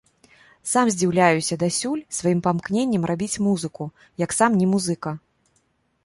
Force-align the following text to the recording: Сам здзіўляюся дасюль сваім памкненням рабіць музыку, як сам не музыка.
Сам 0.69 0.87
здзіўляюся 0.93 1.55
дасюль 1.63 1.99
сваім 2.19 2.39
памкненням 2.47 3.03
рабіць 3.11 3.41
музыку, 3.49 3.83
як 4.25 4.31
сам 4.39 4.51
не 4.63 4.67
музыка. 4.73 5.13